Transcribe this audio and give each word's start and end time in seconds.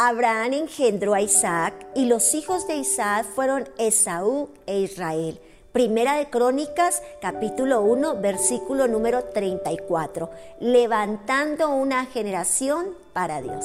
Abraham 0.00 0.52
engendró 0.52 1.12
a 1.14 1.20
Isaac 1.20 1.74
y 1.96 2.04
los 2.04 2.32
hijos 2.32 2.68
de 2.68 2.76
Isaac 2.76 3.26
fueron 3.34 3.68
Esaú 3.78 4.48
e 4.64 4.78
Israel. 4.78 5.40
Primera 5.72 6.16
de 6.16 6.30
Crónicas, 6.30 7.02
capítulo 7.20 7.82
1, 7.82 8.20
versículo 8.20 8.86
número 8.86 9.24
34. 9.24 10.30
Levantando 10.60 11.70
una 11.70 12.06
generación 12.06 12.94
para 13.12 13.42
Dios. 13.42 13.64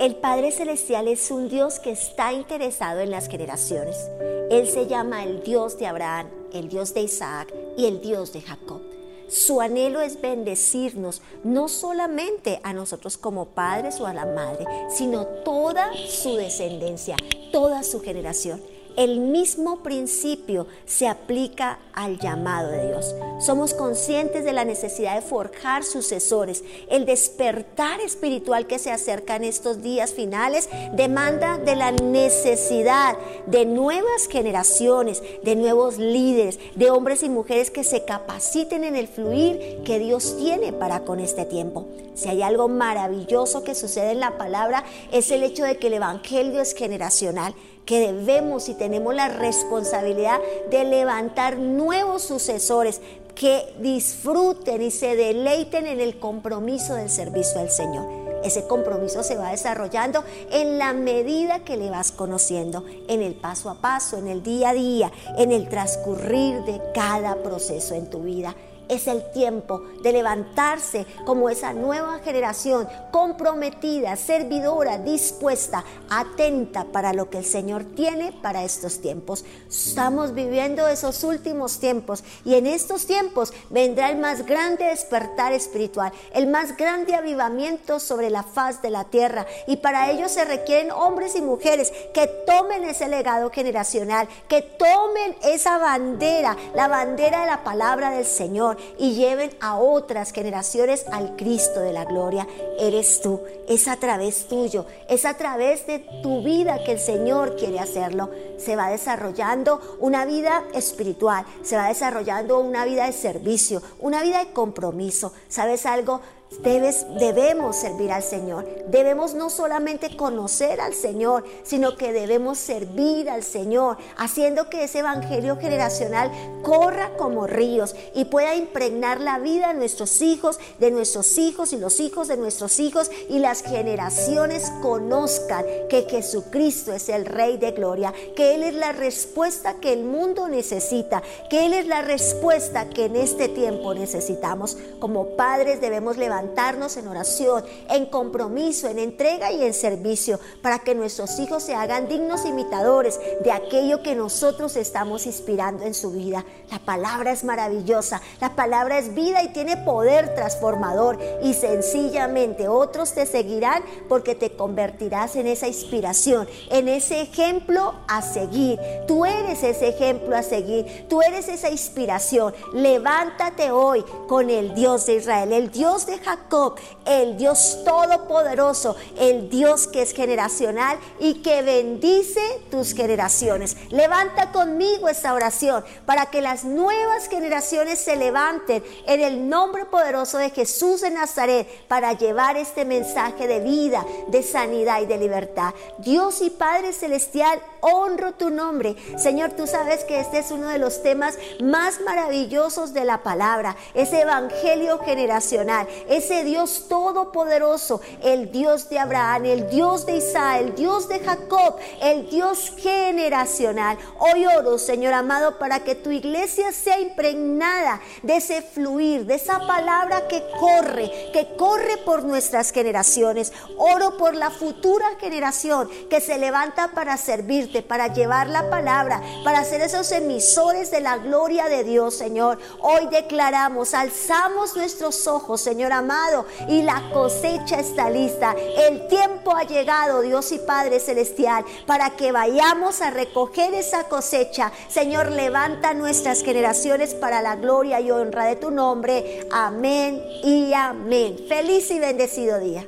El 0.00 0.16
Padre 0.16 0.52
Celestial 0.52 1.06
es 1.06 1.30
un 1.30 1.50
Dios 1.50 1.80
que 1.80 1.90
está 1.90 2.32
interesado 2.32 3.00
en 3.00 3.10
las 3.10 3.28
generaciones. 3.28 4.10
Él 4.50 4.68
se 4.68 4.86
llama 4.86 5.22
el 5.22 5.42
Dios 5.42 5.76
de 5.76 5.86
Abraham, 5.86 6.30
el 6.54 6.70
Dios 6.70 6.94
de 6.94 7.02
Isaac 7.02 7.52
y 7.76 7.84
el 7.84 8.00
Dios 8.00 8.32
de 8.32 8.40
Jacob. 8.40 8.85
Su 9.28 9.60
anhelo 9.60 10.00
es 10.00 10.20
bendecirnos, 10.20 11.22
no 11.42 11.68
solamente 11.68 12.60
a 12.62 12.72
nosotros 12.72 13.16
como 13.16 13.46
padres 13.46 14.00
o 14.00 14.06
a 14.06 14.14
la 14.14 14.26
madre, 14.26 14.66
sino 14.88 15.26
toda 15.26 15.90
su 16.08 16.36
descendencia, 16.36 17.16
toda 17.52 17.82
su 17.82 18.00
generación. 18.00 18.60
El 18.96 19.20
mismo 19.20 19.82
principio 19.82 20.66
se 20.86 21.06
aplica 21.06 21.78
al 21.92 22.18
llamado 22.18 22.70
de 22.70 22.88
Dios. 22.88 23.14
Somos 23.40 23.74
conscientes 23.74 24.42
de 24.42 24.54
la 24.54 24.64
necesidad 24.64 25.16
de 25.16 25.20
forjar 25.20 25.84
sucesores. 25.84 26.64
El 26.88 27.04
despertar 27.04 28.00
espiritual 28.00 28.66
que 28.66 28.78
se 28.78 28.90
acerca 28.90 29.36
en 29.36 29.44
estos 29.44 29.82
días 29.82 30.14
finales 30.14 30.70
demanda 30.94 31.58
de 31.58 31.76
la 31.76 31.92
necesidad 31.92 33.18
de 33.46 33.66
nuevas 33.66 34.28
generaciones, 34.30 35.22
de 35.42 35.56
nuevos 35.56 35.98
líderes, 35.98 36.58
de 36.74 36.90
hombres 36.90 37.22
y 37.22 37.28
mujeres 37.28 37.70
que 37.70 37.84
se 37.84 38.06
capaciten 38.06 38.82
en 38.82 38.96
el 38.96 39.08
fluir 39.08 39.82
que 39.84 39.98
Dios 39.98 40.38
tiene 40.38 40.72
para 40.72 41.00
con 41.00 41.20
este 41.20 41.44
tiempo. 41.44 41.86
Si 42.14 42.30
hay 42.30 42.40
algo 42.40 42.68
maravilloso 42.68 43.62
que 43.62 43.74
sucede 43.74 44.12
en 44.12 44.20
la 44.20 44.38
palabra 44.38 44.84
es 45.12 45.30
el 45.30 45.42
hecho 45.42 45.64
de 45.64 45.76
que 45.76 45.88
el 45.88 45.94
Evangelio 45.94 46.62
es 46.62 46.74
generacional 46.74 47.54
que 47.86 48.00
debemos 48.00 48.68
y 48.68 48.74
tenemos 48.74 49.14
la 49.14 49.28
responsabilidad 49.28 50.40
de 50.70 50.84
levantar 50.84 51.56
nuevos 51.56 52.22
sucesores 52.22 53.00
que 53.34 53.74
disfruten 53.78 54.82
y 54.82 54.90
se 54.90 55.14
deleiten 55.14 55.86
en 55.86 56.00
el 56.00 56.18
compromiso 56.18 56.94
del 56.94 57.08
servicio 57.08 57.60
al 57.60 57.70
Señor. 57.70 58.26
Ese 58.42 58.66
compromiso 58.66 59.22
se 59.22 59.36
va 59.36 59.50
desarrollando 59.50 60.24
en 60.50 60.78
la 60.78 60.92
medida 60.92 61.60
que 61.60 61.76
le 61.76 61.90
vas 61.90 62.12
conociendo, 62.12 62.84
en 63.08 63.22
el 63.22 63.34
paso 63.34 63.70
a 63.70 63.80
paso, 63.80 64.18
en 64.18 64.28
el 64.28 64.42
día 64.42 64.70
a 64.70 64.74
día, 64.74 65.12
en 65.36 65.52
el 65.52 65.68
transcurrir 65.68 66.62
de 66.64 66.80
cada 66.94 67.36
proceso 67.36 67.94
en 67.94 68.10
tu 68.10 68.20
vida. 68.20 68.54
Es 68.88 69.08
el 69.08 69.30
tiempo 69.32 69.82
de 70.02 70.12
levantarse 70.12 71.06
como 71.24 71.50
esa 71.50 71.72
nueva 71.72 72.20
generación 72.20 72.88
comprometida, 73.10 74.14
servidora, 74.16 74.98
dispuesta, 74.98 75.84
atenta 76.08 76.84
para 76.84 77.12
lo 77.12 77.28
que 77.28 77.38
el 77.38 77.44
Señor 77.44 77.84
tiene 77.84 78.32
para 78.42 78.62
estos 78.62 79.00
tiempos. 79.00 79.44
Estamos 79.68 80.34
viviendo 80.34 80.86
esos 80.86 81.24
últimos 81.24 81.80
tiempos 81.80 82.22
y 82.44 82.54
en 82.54 82.66
estos 82.66 83.06
tiempos 83.06 83.52
vendrá 83.70 84.10
el 84.10 84.18
más 84.18 84.46
grande 84.46 84.84
despertar 84.84 85.52
espiritual, 85.52 86.12
el 86.32 86.46
más 86.46 86.76
grande 86.76 87.14
avivamiento 87.14 87.98
sobre 87.98 88.30
la 88.30 88.42
faz 88.42 88.82
de 88.82 88.90
la 88.90 89.04
tierra 89.04 89.46
y 89.66 89.78
para 89.78 90.10
ello 90.10 90.28
se 90.28 90.44
requieren 90.44 90.92
hombres 90.92 91.34
y 91.36 91.42
mujeres 91.42 91.92
que 92.14 92.26
tomen 92.46 92.84
ese 92.84 93.08
legado 93.08 93.50
generacional, 93.50 94.28
que 94.48 94.62
tomen 94.62 95.36
esa 95.42 95.78
bandera, 95.78 96.56
la 96.74 96.88
bandera 96.88 97.40
de 97.40 97.46
la 97.46 97.64
palabra 97.64 98.10
del 98.10 98.24
Señor 98.24 98.75
y 98.98 99.14
lleven 99.14 99.50
a 99.60 99.78
otras 99.78 100.32
generaciones 100.32 101.04
al 101.12 101.36
Cristo 101.36 101.80
de 101.80 101.92
la 101.92 102.04
gloria. 102.04 102.46
Eres 102.78 103.20
tú, 103.20 103.40
es 103.68 103.88
a 103.88 103.96
través 103.96 104.48
tuyo, 104.48 104.86
es 105.08 105.24
a 105.24 105.34
través 105.34 105.86
de 105.86 106.00
tu 106.22 106.42
vida 106.42 106.82
que 106.84 106.92
el 106.92 107.00
Señor 107.00 107.56
quiere 107.56 107.78
hacerlo. 107.78 108.30
Se 108.58 108.76
va 108.76 108.90
desarrollando 108.90 109.80
una 110.00 110.24
vida 110.24 110.64
espiritual, 110.74 111.44
se 111.62 111.76
va 111.76 111.88
desarrollando 111.88 112.58
una 112.58 112.84
vida 112.84 113.06
de 113.06 113.12
servicio, 113.12 113.82
una 114.00 114.22
vida 114.22 114.44
de 114.44 114.52
compromiso. 114.52 115.32
¿Sabes 115.48 115.86
algo? 115.86 116.20
Debes, 116.62 117.04
debemos 117.18 117.76
servir 117.76 118.12
al 118.12 118.22
Señor. 118.22 118.64
Debemos 118.88 119.34
no 119.34 119.50
solamente 119.50 120.16
conocer 120.16 120.80
al 120.80 120.94
Señor, 120.94 121.44
sino 121.64 121.96
que 121.96 122.12
debemos 122.12 122.58
servir 122.58 123.28
al 123.28 123.42
Señor, 123.42 123.98
haciendo 124.16 124.70
que 124.70 124.84
ese 124.84 125.00
evangelio 125.00 125.56
generacional 125.56 126.30
corra 126.62 127.16
como 127.16 127.48
ríos 127.48 127.96
y 128.14 128.26
pueda 128.26 128.54
impregnar 128.54 129.20
la 129.20 129.38
vida 129.38 129.68
de 129.68 129.74
nuestros 129.74 130.22
hijos, 130.22 130.58
de 130.78 130.92
nuestros 130.92 131.36
hijos 131.36 131.72
y 131.72 131.78
los 131.78 131.98
hijos 131.98 132.28
de 132.28 132.36
nuestros 132.36 132.78
hijos 132.78 133.10
y 133.28 133.40
las 133.40 133.62
generaciones 133.62 134.70
conozcan 134.82 135.64
que 135.90 136.06
Jesucristo 136.08 136.92
es 136.92 137.08
el 137.08 137.26
Rey 137.26 137.56
de 137.56 137.72
Gloria, 137.72 138.14
que 138.36 138.54
Él 138.54 138.62
es 138.62 138.74
la 138.74 138.92
respuesta 138.92 139.74
que 139.80 139.92
el 139.92 140.04
mundo 140.04 140.48
necesita, 140.48 141.22
que 141.50 141.66
Él 141.66 141.74
es 141.74 141.86
la 141.86 142.02
respuesta 142.02 142.88
que 142.88 143.06
en 143.06 143.16
este 143.16 143.48
tiempo 143.48 143.94
necesitamos. 143.94 144.78
Como 145.00 145.36
padres 145.36 145.80
debemos 145.80 146.16
levantar 146.16 146.35
levantarnos 146.36 146.96
en 146.98 147.08
oración, 147.08 147.64
en 147.88 148.06
compromiso, 148.06 148.88
en 148.88 148.98
entrega 148.98 149.52
y 149.52 149.64
en 149.64 149.72
servicio, 149.72 150.38
para 150.60 150.80
que 150.80 150.94
nuestros 150.94 151.38
hijos 151.38 151.62
se 151.62 151.74
hagan 151.74 152.08
dignos 152.08 152.44
imitadores 152.44 153.18
de 153.42 153.52
aquello 153.52 154.02
que 154.02 154.14
nosotros 154.14 154.76
estamos 154.76 155.26
inspirando 155.26 155.84
en 155.84 155.94
su 155.94 156.10
vida. 156.10 156.44
La 156.70 156.78
palabra 156.78 157.32
es 157.32 157.42
maravillosa, 157.42 158.20
la 158.40 158.54
palabra 158.54 158.98
es 158.98 159.14
vida 159.14 159.42
y 159.42 159.52
tiene 159.52 159.78
poder 159.78 160.34
transformador 160.34 161.18
y 161.42 161.54
sencillamente 161.54 162.68
otros 162.68 163.14
te 163.14 163.24
seguirán 163.24 163.82
porque 164.08 164.34
te 164.34 164.50
convertirás 164.50 165.36
en 165.36 165.46
esa 165.46 165.68
inspiración, 165.68 166.46
en 166.70 166.88
ese 166.88 167.22
ejemplo 167.22 167.94
a 168.08 168.20
seguir. 168.20 168.78
Tú 169.06 169.24
eres 169.24 169.62
ese 169.62 169.88
ejemplo 169.88 170.36
a 170.36 170.42
seguir, 170.42 171.06
tú 171.08 171.22
eres 171.22 171.48
esa 171.48 171.70
inspiración. 171.70 172.52
Levántate 172.74 173.70
hoy 173.70 174.04
con 174.28 174.50
el 174.50 174.74
Dios 174.74 175.06
de 175.06 175.14
Israel, 175.14 175.52
el 175.52 175.70
Dios 175.70 176.04
de 176.06 176.18
Jacob, 176.26 176.74
el 177.04 177.36
Dios 177.36 177.84
todopoderoso, 177.84 178.96
el 179.16 179.48
Dios 179.48 179.86
que 179.86 180.02
es 180.02 180.12
generacional 180.12 180.98
y 181.20 181.34
que 181.34 181.62
bendice 181.62 182.40
tus 182.68 182.94
generaciones. 182.94 183.76
Levanta 183.90 184.50
conmigo 184.50 185.08
esta 185.08 185.34
oración 185.34 185.84
para 186.04 186.26
que 186.26 186.42
las 186.42 186.64
nuevas 186.64 187.28
generaciones 187.28 188.00
se 188.00 188.16
levanten 188.16 188.82
en 189.06 189.20
el 189.20 189.48
nombre 189.48 189.84
poderoso 189.84 190.38
de 190.38 190.50
Jesús 190.50 191.02
de 191.02 191.10
Nazaret 191.10 191.68
para 191.86 192.12
llevar 192.14 192.56
este 192.56 192.84
mensaje 192.84 193.46
de 193.46 193.60
vida, 193.60 194.04
de 194.26 194.42
sanidad 194.42 195.02
y 195.02 195.06
de 195.06 195.18
libertad. 195.18 195.74
Dios 195.98 196.42
y 196.42 196.50
Padre 196.50 196.92
Celestial, 196.92 197.60
honro 197.80 198.32
tu 198.32 198.50
nombre. 198.50 198.96
Señor, 199.16 199.52
tú 199.52 199.68
sabes 199.68 200.02
que 200.02 200.18
este 200.18 200.40
es 200.40 200.50
uno 200.50 200.68
de 200.70 200.78
los 200.78 201.04
temas 201.04 201.38
más 201.62 202.00
maravillosos 202.00 202.92
de 202.92 203.04
la 203.04 203.22
palabra, 203.22 203.76
ese 203.94 204.22
evangelio 204.22 204.98
generacional 204.98 205.86
ese 206.16 206.44
Dios 206.44 206.86
todopoderoso, 206.88 208.00
el 208.22 208.50
Dios 208.50 208.88
de 208.88 208.98
Abraham, 208.98 209.44
el 209.46 209.68
Dios 209.68 210.06
de 210.06 210.16
Isaac, 210.16 210.60
el 210.60 210.74
Dios 210.74 211.08
de 211.08 211.20
Jacob, 211.20 211.76
el 212.00 212.28
Dios 212.30 212.72
generacional. 212.78 213.98
Hoy 214.18 214.46
oro, 214.46 214.78
Señor 214.78 215.12
amado, 215.12 215.58
para 215.58 215.80
que 215.80 215.94
tu 215.94 216.10
iglesia 216.10 216.72
sea 216.72 216.98
impregnada 217.00 218.00
de 218.22 218.36
ese 218.36 218.62
fluir, 218.62 219.26
de 219.26 219.34
esa 219.34 219.58
palabra 219.66 220.26
que 220.28 220.42
corre, 220.58 221.10
que 221.32 221.54
corre 221.56 221.98
por 221.98 222.24
nuestras 222.24 222.72
generaciones. 222.72 223.52
Oro 223.76 224.16
por 224.16 224.34
la 224.34 224.50
futura 224.50 225.06
generación 225.20 225.88
que 226.08 226.20
se 226.20 226.38
levanta 226.38 226.92
para 226.92 227.16
servirte, 227.16 227.82
para 227.82 228.12
llevar 228.12 228.48
la 228.48 228.70
palabra, 228.70 229.22
para 229.44 229.64
ser 229.64 229.82
esos 229.82 230.10
emisores 230.12 230.90
de 230.90 231.00
la 231.00 231.18
gloria 231.18 231.66
de 231.66 231.84
Dios, 231.84 232.14
Señor. 232.14 232.58
Hoy 232.80 233.06
declaramos, 233.10 233.92
alzamos 233.92 234.76
nuestros 234.76 235.26
ojos, 235.26 235.60
Señor 235.60 235.92
amado 235.92 236.05
amado, 236.06 236.46
y 236.68 236.82
la 236.82 237.02
cosecha 237.12 237.80
está 237.80 238.08
lista. 238.08 238.54
El 238.88 239.08
tiempo 239.08 239.56
ha 239.56 239.64
llegado, 239.64 240.22
Dios 240.22 240.52
y 240.52 240.58
Padre 240.58 241.00
Celestial, 241.00 241.64
para 241.86 242.10
que 242.10 242.30
vayamos 242.30 243.02
a 243.02 243.10
recoger 243.10 243.74
esa 243.74 244.04
cosecha. 244.04 244.72
Señor, 244.88 245.32
levanta 245.32 245.94
nuestras 245.94 246.42
generaciones 246.42 247.14
para 247.14 247.42
la 247.42 247.56
gloria 247.56 248.00
y 248.00 248.10
honra 248.10 248.44
de 248.44 248.56
tu 248.56 248.70
nombre. 248.70 249.46
Amén 249.50 250.22
y 250.44 250.72
amén. 250.72 251.36
Feliz 251.48 251.90
y 251.90 251.98
bendecido 251.98 252.60
día. 252.60 252.86